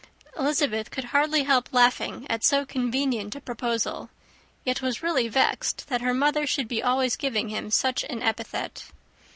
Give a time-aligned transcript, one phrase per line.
[0.35, 4.09] Elizabeth could hardly help laughing at so convenient a proposal;
[4.65, 8.85] yet was really vexed that her mother should be always giving him such an epithet.